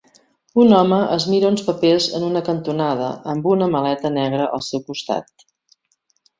Un 0.61 0.71
home 0.77 0.97
es 1.17 1.27
mira 1.33 1.47
uns 1.55 1.61
papers 1.67 2.07
en 2.21 2.25
una 2.29 2.43
cantonada 2.49 3.11
amb 3.35 3.47
una 3.53 3.71
maleta 3.77 4.15
negra 4.19 4.51
al 4.59 4.67
seu 4.73 4.87
costat. 4.91 5.49